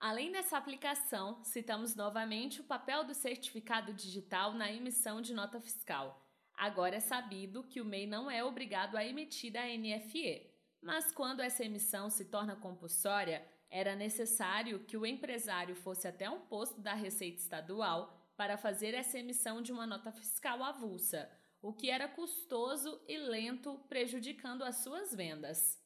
Além 0.00 0.32
dessa 0.32 0.56
aplicação, 0.56 1.44
citamos 1.44 1.94
novamente 1.94 2.62
o 2.62 2.64
papel 2.64 3.04
do 3.04 3.12
certificado 3.12 3.92
digital 3.92 4.54
na 4.54 4.72
emissão 4.72 5.20
de 5.20 5.34
nota 5.34 5.60
fiscal. 5.60 6.26
Agora 6.54 6.96
é 6.96 7.00
sabido 7.00 7.64
que 7.64 7.82
o 7.82 7.84
MEI 7.84 8.06
não 8.06 8.30
é 8.30 8.42
obrigado 8.42 8.96
a 8.96 9.04
emitir 9.04 9.54
a 9.58 9.66
NFE, 9.66 10.50
mas 10.80 11.12
quando 11.12 11.40
essa 11.40 11.62
emissão 11.62 12.08
se 12.08 12.24
torna 12.24 12.56
compulsória, 12.56 13.46
era 13.70 13.94
necessário 13.94 14.80
que 14.80 14.96
o 14.96 15.06
empresário 15.06 15.76
fosse 15.76 16.08
até 16.08 16.28
um 16.28 16.40
posto 16.40 16.80
da 16.80 16.92
Receita 16.92 17.38
Estadual 17.38 18.12
para 18.36 18.56
fazer 18.56 18.94
essa 18.94 19.18
emissão 19.18 19.62
de 19.62 19.70
uma 19.70 19.86
nota 19.86 20.10
fiscal 20.10 20.62
avulsa, 20.64 21.30
o 21.62 21.72
que 21.72 21.88
era 21.88 22.08
custoso 22.08 23.00
e 23.06 23.16
lento, 23.16 23.78
prejudicando 23.88 24.62
as 24.62 24.76
suas 24.76 25.14
vendas. 25.14 25.78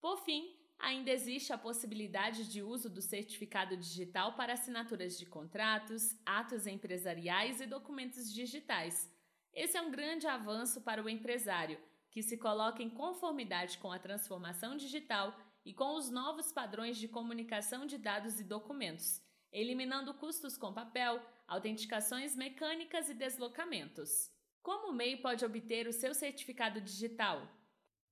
Por 0.00 0.18
fim, 0.24 0.56
ainda 0.78 1.10
existe 1.10 1.52
a 1.52 1.58
possibilidade 1.58 2.48
de 2.48 2.62
uso 2.62 2.88
do 2.88 3.02
certificado 3.02 3.76
digital 3.76 4.34
para 4.34 4.52
assinaturas 4.52 5.18
de 5.18 5.26
contratos, 5.26 6.16
atos 6.24 6.66
empresariais 6.66 7.60
e 7.60 7.66
documentos 7.66 8.32
digitais. 8.32 9.12
Esse 9.52 9.76
é 9.76 9.82
um 9.82 9.90
grande 9.90 10.26
avanço 10.26 10.80
para 10.82 11.02
o 11.02 11.08
empresário, 11.08 11.78
que 12.10 12.22
se 12.22 12.38
coloca 12.38 12.82
em 12.82 12.88
conformidade 12.88 13.78
com 13.78 13.90
a 13.90 13.98
transformação 13.98 14.76
digital 14.76 15.36
e 15.66 15.74
com 15.74 15.96
os 15.96 16.08
novos 16.08 16.52
padrões 16.52 16.96
de 16.96 17.08
comunicação 17.08 17.84
de 17.84 17.98
dados 17.98 18.38
e 18.38 18.44
documentos, 18.44 19.20
eliminando 19.52 20.14
custos 20.14 20.56
com 20.56 20.72
papel, 20.72 21.20
autenticações 21.48 22.36
mecânicas 22.36 23.10
e 23.10 23.14
deslocamentos. 23.14 24.30
Como 24.62 24.90
o 24.90 24.92
MEI 24.92 25.16
pode 25.16 25.44
obter 25.44 25.88
o 25.88 25.92
seu 25.92 26.14
certificado 26.14 26.80
digital? 26.80 27.50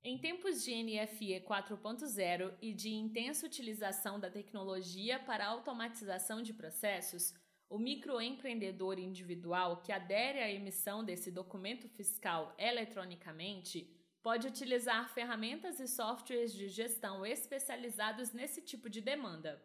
Em 0.02 0.18
tempos 0.18 0.64
de 0.64 0.75
NFE 0.75 1.44
4.0 1.49 2.56
e 2.61 2.73
de 2.75 2.92
intensa 2.92 3.46
utilização 3.46 4.18
da 4.18 4.28
tecnologia 4.28 5.20
para 5.20 5.46
automatização 5.46 6.42
de 6.42 6.52
processos, 6.52 7.32
o 7.70 7.78
microempreendedor 7.78 8.99
individual 8.99 9.80
que 9.80 9.92
adere 9.92 10.40
à 10.40 10.50
emissão 10.50 11.04
desse 11.04 11.30
documento 11.30 11.88
fiscal 11.88 12.52
eletronicamente 12.58 13.88
pode 14.25 14.49
utilizar 14.49 15.12
ferramentas 15.12 15.78
e 15.78 15.87
softwares 15.87 16.54
de 16.54 16.66
gestão 16.66 17.26
especializados 17.26 18.33
nesse 18.33 18.62
tipo 18.62 18.88
de 18.88 19.02
demanda. 19.02 19.62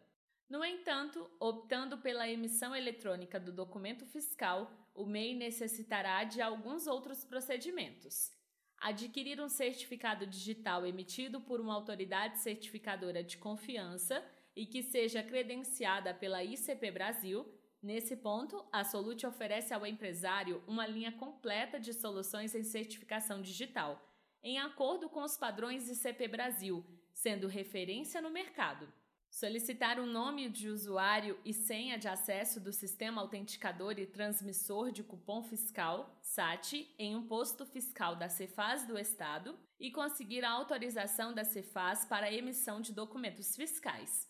No 0.50 0.62
entanto, 0.62 1.30
optando 1.40 1.96
pela 1.96 2.28
emissão 2.28 2.76
eletrônica 2.76 3.40
do 3.40 3.52
documento 3.52 4.04
fiscal, 4.04 4.70
o 4.94 5.06
MEI 5.06 5.34
necessitará 5.34 6.24
de 6.24 6.42
alguns 6.42 6.86
outros 6.86 7.24
procedimentos. 7.24 8.32
Adquirir 8.76 9.40
um 9.40 9.48
certificado 9.48 10.26
digital 10.26 10.86
emitido 10.86 11.40
por 11.40 11.58
uma 11.58 11.72
autoridade 11.72 12.38
certificadora 12.40 13.24
de 13.24 13.38
confiança 13.38 14.22
e 14.54 14.66
que 14.66 14.82
seja 14.82 15.22
credenciada 15.22 16.12
pela 16.12 16.44
ICP 16.44 16.90
Brasil. 16.90 17.50
Nesse 17.82 18.14
ponto, 18.14 18.62
a 18.70 18.84
Solute 18.84 19.26
oferece 19.26 19.72
ao 19.72 19.86
empresário 19.86 20.62
uma 20.66 20.86
linha 20.86 21.12
completa 21.12 21.80
de 21.80 21.94
soluções 21.94 22.54
em 22.54 22.62
certificação 22.62 23.40
digital, 23.40 24.09
em 24.42 24.58
acordo 24.58 25.08
com 25.08 25.22
os 25.22 25.36
padrões 25.36 25.88
ICP 25.88 26.28
Brasil, 26.28 26.84
sendo 27.12 27.46
referência 27.46 28.20
no 28.20 28.30
mercado. 28.30 28.90
Solicitar 29.30 30.00
o 30.00 30.06
nome 30.06 30.48
de 30.48 30.68
usuário 30.68 31.38
e 31.44 31.52
senha 31.52 31.96
de 31.96 32.08
acesso 32.08 32.58
do 32.58 32.72
Sistema 32.72 33.20
Autenticador 33.20 33.96
e 33.98 34.06
Transmissor 34.06 34.90
de 34.90 35.04
Cupom 35.04 35.42
Fiscal, 35.44 36.18
SAT, 36.20 36.92
em 36.98 37.14
um 37.14 37.26
posto 37.26 37.64
fiscal 37.64 38.16
da 38.16 38.28
Cefaz 38.28 38.84
do 38.86 38.98
Estado 38.98 39.56
e 39.78 39.92
conseguir 39.92 40.44
a 40.44 40.50
autorização 40.50 41.32
da 41.32 41.44
Cefaz 41.44 42.04
para 42.04 42.26
a 42.26 42.32
emissão 42.32 42.80
de 42.80 42.92
documentos 42.92 43.54
fiscais. 43.54 44.28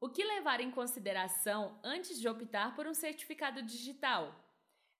O 0.00 0.08
que 0.08 0.24
levar 0.24 0.60
em 0.60 0.70
consideração 0.70 1.78
antes 1.82 2.20
de 2.20 2.28
optar 2.28 2.76
por 2.76 2.86
um 2.86 2.94
certificado 2.94 3.60
digital? 3.62 4.41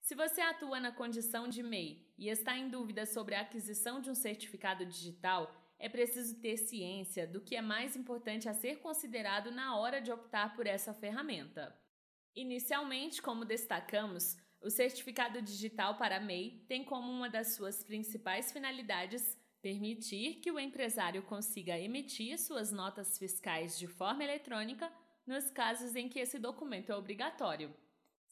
Se 0.02 0.16
você 0.16 0.40
atua 0.40 0.80
na 0.80 0.90
condição 0.90 1.46
de 1.46 1.62
MEI 1.62 2.04
e 2.18 2.28
está 2.28 2.58
em 2.58 2.68
dúvida 2.68 3.06
sobre 3.06 3.36
a 3.36 3.42
aquisição 3.42 4.00
de 4.00 4.10
um 4.10 4.16
certificado 4.16 4.84
digital, 4.84 5.54
é 5.78 5.88
preciso 5.88 6.40
ter 6.40 6.56
ciência 6.56 7.24
do 7.24 7.40
que 7.40 7.54
é 7.54 7.62
mais 7.62 7.94
importante 7.94 8.48
a 8.48 8.52
ser 8.52 8.80
considerado 8.80 9.52
na 9.52 9.76
hora 9.76 10.00
de 10.00 10.10
optar 10.10 10.56
por 10.56 10.66
essa 10.66 10.92
ferramenta. 10.92 11.72
Inicialmente, 12.34 13.22
como 13.22 13.44
destacamos, 13.44 14.36
o 14.60 14.70
certificado 14.70 15.40
digital 15.40 15.96
para 15.96 16.18
MEI 16.18 16.64
tem 16.66 16.82
como 16.82 17.08
uma 17.08 17.30
das 17.30 17.54
suas 17.54 17.84
principais 17.84 18.50
finalidades 18.50 19.38
permitir 19.60 20.40
que 20.40 20.50
o 20.50 20.58
empresário 20.58 21.22
consiga 21.22 21.78
emitir 21.78 22.36
suas 22.40 22.72
notas 22.72 23.16
fiscais 23.18 23.78
de 23.78 23.86
forma 23.86 24.24
eletrônica 24.24 24.92
nos 25.24 25.48
casos 25.52 25.94
em 25.94 26.08
que 26.08 26.18
esse 26.18 26.40
documento 26.40 26.90
é 26.90 26.96
obrigatório. 26.96 27.72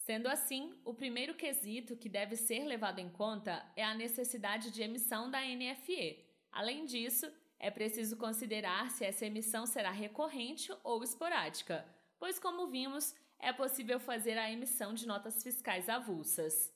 Sendo 0.01 0.29
assim, 0.29 0.75
o 0.83 0.95
primeiro 0.95 1.35
quesito 1.35 1.95
que 1.95 2.09
deve 2.09 2.35
ser 2.35 2.65
levado 2.65 2.99
em 3.01 3.11
conta 3.11 3.63
é 3.77 3.85
a 3.85 3.95
necessidade 3.95 4.71
de 4.71 4.83
emissão 4.83 5.31
da 5.31 5.43
NFE. 5.43 6.25
Além 6.51 6.87
disso, 6.87 7.31
é 7.59 7.71
preciso 7.71 8.17
considerar 8.17 8.91
se 8.91 9.05
essa 9.05 9.27
emissão 9.27 9.67
será 9.67 9.91
recorrente 9.91 10.73
ou 10.83 11.05
esporádica, 11.05 11.87
pois, 12.19 12.39
como 12.39 12.69
vimos, 12.69 13.15
é 13.39 13.53
possível 13.53 14.01
fazer 14.01 14.39
a 14.39 14.51
emissão 14.51 14.95
de 14.95 15.07
notas 15.07 15.43
fiscais 15.43 15.87
avulsas. 15.89 16.73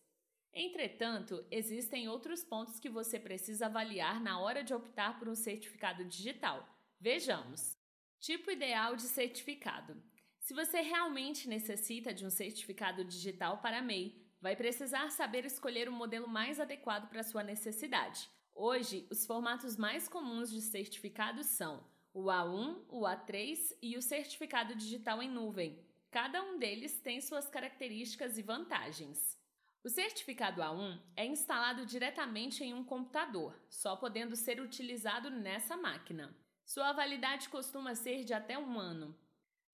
Entretanto, 0.53 1.45
existem 1.51 2.07
outros 2.09 2.45
pontos 2.45 2.79
que 2.79 2.91
você 2.91 3.19
precisa 3.19 3.67
avaliar 3.67 4.21
na 4.21 4.39
hora 4.39 4.63
de 4.63 4.75
optar 4.75 5.19
por 5.19 5.29
um 5.29 5.35
certificado 5.35 6.05
digital. 6.05 6.69
Vejamos: 7.01 7.77
tipo 8.21 8.51
ideal 8.51 8.95
de 8.95 9.03
certificado. 9.03 10.01
Se 10.45 10.53
você 10.53 10.83
realmente 10.83 11.49
necessita 11.49 12.13
de 12.13 12.27
um 12.27 12.29
certificado 12.29 13.03
digital 13.03 13.63
para 13.63 13.81
MEI, 13.81 14.15
vai 14.43 14.55
precisar 14.55 15.11
saber 15.11 15.47
escolher 15.47 15.89
o 15.89 15.93
modelo 15.93 16.29
mais 16.29 16.61
adequado 16.61 17.09
para 17.09 17.23
sua 17.23 17.43
necessidade. 17.43 18.29
Hoje, 18.55 19.07
os 19.11 19.25
formatos 19.25 19.79
mais 19.79 20.07
comuns 20.07 20.51
de 20.51 20.61
certificados 20.61 21.47
são 21.47 21.83
o 22.13 22.25
A1, 22.25 22.85
o 22.91 23.05
A3 23.05 23.75
e 23.81 23.97
o 23.97 24.03
certificado 24.03 24.75
digital 24.75 25.23
em 25.23 25.31
nuvem. 25.31 25.83
Cada 26.11 26.43
um 26.43 26.59
deles 26.59 27.01
tem 27.01 27.23
suas 27.23 27.49
características 27.49 28.37
e 28.37 28.43
vantagens. 28.43 29.41
O 29.83 29.89
certificado 29.89 30.61
A1 30.61 31.01
é 31.17 31.25
instalado 31.25 31.87
diretamente 31.87 32.63
em 32.63 32.75
um 32.75 32.85
computador, 32.85 33.59
só 33.71 33.97
podendo 33.97 34.37
ser 34.37 34.61
utilizado 34.61 35.31
nessa 35.31 35.75
máquina. 35.75 36.37
Sua 36.67 36.93
validade 36.93 37.49
costuma 37.49 37.95
ser 37.95 38.25
de 38.25 38.35
até 38.35 38.59
um 38.59 38.79
ano. 38.79 39.24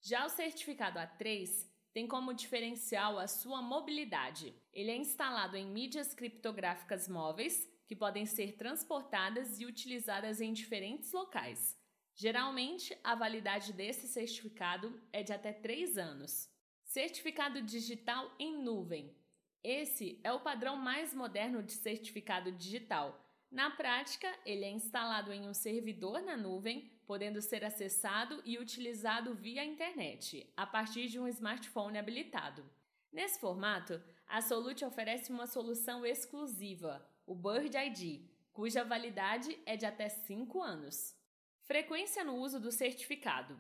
Já 0.03 0.25
o 0.25 0.31
certificado 0.31 0.99
A3 0.99 1.69
tem 1.93 2.07
como 2.07 2.33
diferencial 2.33 3.19
a 3.19 3.27
sua 3.27 3.61
mobilidade. 3.61 4.55
Ele 4.73 4.91
é 4.91 4.97
instalado 4.97 5.57
em 5.57 5.67
mídias 5.67 6.15
criptográficas 6.15 7.07
móveis 7.07 7.69
que 7.87 7.95
podem 7.95 8.25
ser 8.25 8.57
transportadas 8.57 9.61
e 9.61 9.67
utilizadas 9.67 10.41
em 10.41 10.53
diferentes 10.53 11.13
locais. 11.13 11.77
Geralmente, 12.15 12.97
a 13.05 13.15
validade 13.15 13.73
desse 13.73 14.09
certificado 14.09 15.03
é 15.13 15.23
de 15.23 15.33
até 15.33 15.53
3 15.53 15.99
anos. 15.99 16.49
Certificado 16.85 17.61
digital 17.61 18.35
em 18.39 18.63
nuvem. 18.63 19.15
Esse 19.63 20.19
é 20.25 20.33
o 20.33 20.41
padrão 20.41 20.77
mais 20.77 21.13
moderno 21.13 21.63
de 21.63 21.73
certificado 21.73 22.51
digital. 22.53 23.30
Na 23.51 23.69
prática, 23.69 24.33
ele 24.47 24.65
é 24.65 24.71
instalado 24.71 25.33
em 25.33 25.49
um 25.49 25.53
servidor 25.53 26.23
na 26.23 26.37
nuvem, 26.37 26.89
podendo 27.05 27.43
ser 27.43 27.65
acessado 27.65 28.41
e 28.45 28.57
utilizado 28.59 29.35
via 29.35 29.65
internet, 29.65 30.53
a 30.57 30.65
partir 30.65 31.09
de 31.09 31.19
um 31.19 31.27
smartphone 31.27 31.99
habilitado. 31.99 32.65
Nesse 33.13 33.41
formato, 33.41 34.01
a 34.29 34.41
Solute 34.41 34.85
oferece 34.85 35.33
uma 35.33 35.49
solução 35.49 36.07
exclusiva, 36.07 37.05
o 37.27 37.35
Bird 37.35 37.77
ID, 37.77 38.31
cuja 38.53 38.85
validade 38.85 39.59
é 39.67 39.77
de 39.77 39.85
até 39.85 40.09
5 40.09 40.63
anos. 40.63 41.17
Frequência 41.63 42.23
no 42.23 42.37
uso 42.37 42.61
do 42.61 42.71
certificado. 42.71 43.59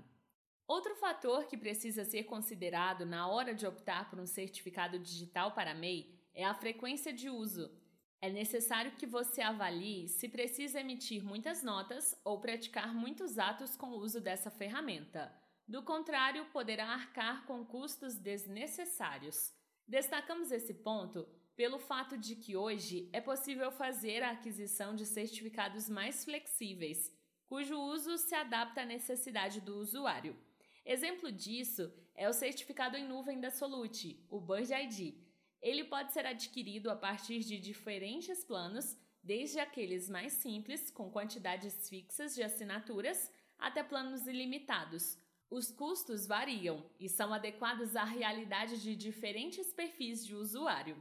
Outro 0.68 0.94
fator 0.94 1.47
que 1.47 1.56
precisa 1.56 2.04
ser 2.04 2.25
considerado 2.25 3.04
na 3.04 3.26
hora 3.26 3.52
de 3.52 3.66
optar 3.66 4.09
por 4.09 4.20
um 4.20 4.26
certificado 4.26 5.00
digital 5.00 5.50
para 5.50 5.75
MEI 5.75 6.16
é 6.32 6.44
a 6.44 6.54
frequência 6.54 7.12
de 7.12 7.28
uso. 7.28 7.79
É 8.23 8.29
necessário 8.29 8.93
que 8.93 9.07
você 9.07 9.41
avalie 9.41 10.07
se 10.07 10.29
precisa 10.29 10.81
emitir 10.81 11.25
muitas 11.25 11.62
notas 11.62 12.15
ou 12.23 12.39
praticar 12.39 12.95
muitos 12.95 13.39
atos 13.39 13.75
com 13.77 13.93
o 13.93 13.99
uso 13.99 14.21
dessa 14.21 14.50
ferramenta. 14.50 15.33
Do 15.67 15.83
contrário, 15.83 16.45
poderá 16.53 16.87
arcar 16.89 17.47
com 17.47 17.65
custos 17.65 18.17
desnecessários. 18.17 19.55
Destacamos 19.89 20.53
esse 20.53 20.75
ponto 20.75 21.27
pelo 21.57 21.79
fato 21.79 22.19
de 22.19 22.37
que 22.37 22.57
hoje 22.57 23.09
é 23.12 23.21
possível 23.21 23.71
fazer 23.71 24.23
a 24.23 24.33
aquisição 24.33 24.95
de 24.95 25.07
certificados 25.07 25.89
mais 25.89 26.25
flexíveis, 26.25 27.11
cujo 27.47 27.79
uso 27.79 28.19
se 28.19 28.35
adapta 28.35 28.83
à 28.83 28.85
necessidade 28.85 29.62
do 29.62 29.77
usuário. 29.77 30.37
Exemplo 30.85 31.33
disso 31.33 31.91
é 32.15 32.29
o 32.29 32.35
certificado 32.35 32.97
em 32.97 33.09
nuvem 33.09 33.41
da 33.41 33.50
Solute, 33.50 34.27
o 34.29 34.41
Bird 34.41 34.73
ID. 34.73 35.29
Ele 35.61 35.85
pode 35.85 36.12
ser 36.12 36.26
adquirido 36.26 36.90
a 36.90 36.97
partir 36.97 37.40
de 37.40 37.59
diferentes 37.59 38.45
planos, 38.45 38.97
desde 39.23 39.61
aqueles 39.61 40.09
mais 40.09 40.33
simples, 40.33 40.90
com 40.90 41.11
quantidades 41.11 41.88
fixas 41.88 42.35
de 42.35 42.43
assinaturas, 42.43 43.31
até 43.59 43.83
planos 43.83 44.26
ilimitados, 44.26 45.19
os 45.50 45.73
custos 45.73 46.29
variam 46.29 46.88
e 47.00 47.09
são 47.09 47.35
adequados 47.35 47.97
à 47.97 48.05
realidade 48.05 48.81
de 48.81 48.95
diferentes 48.95 49.73
perfis 49.73 50.25
de 50.25 50.33
usuário. 50.33 50.97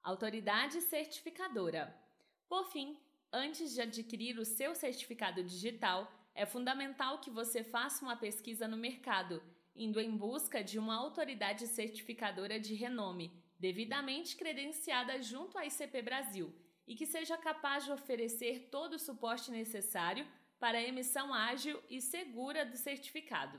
Autoridade 0.00 0.80
certificadora. 0.82 1.92
Por 2.48 2.70
fim, 2.70 2.96
antes 3.32 3.74
de 3.74 3.80
adquirir 3.80 4.38
o 4.38 4.44
seu 4.44 4.72
certificado 4.72 5.42
digital, 5.42 6.08
é 6.32 6.46
fundamental 6.46 7.18
que 7.18 7.28
você 7.28 7.64
faça 7.64 8.04
uma 8.04 8.16
pesquisa 8.16 8.68
no 8.68 8.76
mercado, 8.76 9.42
indo 9.74 10.00
em 10.00 10.16
busca 10.16 10.62
de 10.62 10.78
uma 10.78 10.94
autoridade 10.94 11.66
certificadora 11.66 12.60
de 12.60 12.74
renome, 12.74 13.32
devidamente 13.58 14.36
credenciada 14.36 15.20
junto 15.22 15.58
à 15.58 15.66
ICP 15.66 16.02
Brasil 16.02 16.54
e 16.86 16.94
que 16.94 17.06
seja 17.06 17.36
capaz 17.36 17.84
de 17.84 17.92
oferecer 17.92 18.68
todo 18.70 18.94
o 18.94 18.98
suporte 18.98 19.50
necessário 19.50 20.26
para 20.58 20.78
a 20.78 20.82
emissão 20.82 21.32
ágil 21.32 21.80
e 21.88 22.00
segura 22.00 22.64
do 22.64 22.76
certificado. 22.76 23.58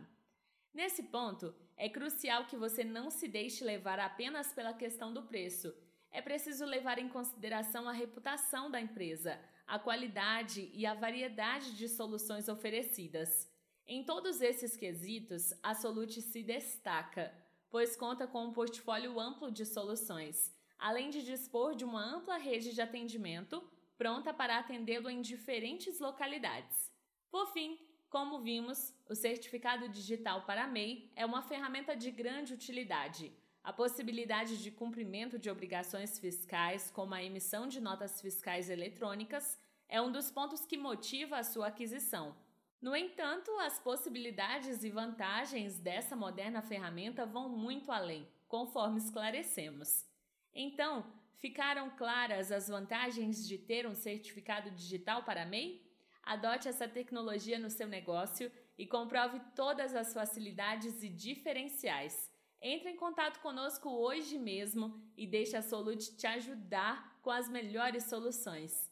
Nesse 0.74 1.03
ponto, 1.03 1.53
é 1.75 1.89
crucial 1.89 2.46
que 2.46 2.58
você 2.58 2.84
não 2.84 3.10
se 3.10 3.27
deixe 3.27 3.63
levar 3.63 4.00
apenas 4.00 4.53
pela 4.53 4.74
questão 4.74 5.13
do 5.13 5.24
preço. 5.24 5.74
É 6.12 6.22
preciso 6.22 6.65
levar 6.65 7.00
em 7.00 7.10
consideração 7.10 7.88
a 7.88 7.91
reputação 7.91 8.70
da 8.70 8.82
empresa, 8.82 9.39
a 9.68 9.77
qualidade 9.77 10.70
e 10.74 10.86
a 10.86 10.94
variedade 10.94 11.75
de 11.75 11.88
soluções 11.88 12.50
oferecidas. 12.50 13.50
Em 13.88 14.03
todos 14.03 14.41
esses 14.41 14.75
quesitos, 14.75 15.53
a 15.63 15.74
Solute 15.74 16.22
se 16.22 16.44
destaca, 16.44 17.34
pois 17.69 17.95
conta 17.95 18.27
com 18.27 18.45
um 18.45 18.53
portfólio 18.53 19.19
amplo 19.19 19.51
de 19.51 19.65
soluções, 19.65 20.53
além 20.77 21.10
de 21.10 21.23
dispor 21.23 21.75
de 21.75 21.86
uma 21.86 22.03
ampla 22.03 22.38
rede 22.38 22.73
de 22.73 22.82
atendimento 22.82 23.63
pronta 23.97 24.34
para 24.34 24.58
atendê-lo 24.58 25.10
em 25.10 25.21
diferentes 25.21 25.99
localidades. 25.99 26.89
Por 27.29 27.51
fim, 27.51 27.77
como 28.10 28.39
vimos, 28.39 28.93
o 29.08 29.13
certificado 29.13 29.88
digital 29.89 30.43
para 30.43 30.65
MEI 30.65 31.12
é 31.15 31.25
uma 31.25 31.43
ferramenta 31.43 31.95
de 31.95 32.10
grande 32.10 32.53
utilidade. 32.53 33.32
A 33.63 33.73
possibilidade 33.73 34.63
de 34.63 34.71
cumprimento 34.71 35.38
de 35.38 35.49
obrigações 35.49 36.17
fiscais, 36.17 36.89
como 36.89 37.13
a 37.13 37.21
emissão 37.21 37.67
de 37.67 37.79
notas 37.79 38.19
fiscais 38.21 38.69
eletrônicas, 38.69 39.60
é 39.88 40.01
um 40.01 40.12
dos 40.12 40.32
pontos 40.32 40.65
que 40.65 40.77
motiva 40.77 41.38
a 41.38 41.43
sua 41.43 41.67
aquisição. 41.67 42.36
No 42.82 42.96
entanto, 42.96 43.52
as 43.60 43.78
possibilidades 43.78 44.86
e 44.86 44.89
vantagens 44.89 45.78
dessa 45.78 46.15
moderna 46.15 46.62
ferramenta 46.62 47.26
vão 47.26 47.50
muito 47.50 47.92
além, 47.92 48.26
conforme 48.48 49.00
esclarecemos. 49.00 50.06
Então, 50.54 51.06
ficaram 51.39 51.89
claras 51.89 52.54
as 52.54 52.70
vantagens 52.70 53.46
de 53.46 53.58
ter 53.58 53.86
um 53.86 53.94
certificado 53.94 54.72
digital 54.72 55.24
para 55.24 55.46
MEI? 55.46 55.86
Adote 56.24 56.70
essa 56.70 56.88
tecnologia 56.88 57.60
no 57.60 57.70
seu 57.70 57.88
negócio 57.88 58.50
e 58.78 58.88
comprove 58.88 59.42
todas 59.54 59.94
as 59.94 60.13
facilidades 60.13 61.04
e 61.04 61.10
diferenciais. 61.10 62.32
Entre 62.62 62.92
em 62.92 62.96
contato 62.96 63.42
conosco 63.42 63.89
hoje 63.89 64.38
mesmo 64.38 65.02
e 65.18 65.28
deixe 65.28 65.58
a 65.58 65.62
Solute 65.62 66.15
te 66.15 66.28
ajudar 66.28 67.20
com 67.22 67.30
as 67.30 67.50
melhores 67.50 68.06
soluções. 68.06 68.88